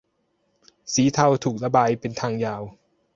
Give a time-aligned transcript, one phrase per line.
[0.93, 2.61] สีเทาถูกระบายเป็นทางยาว